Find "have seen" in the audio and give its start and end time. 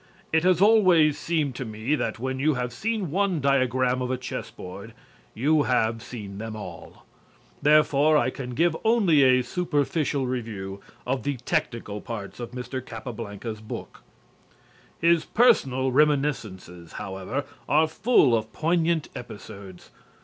2.55-3.11, 5.69-6.39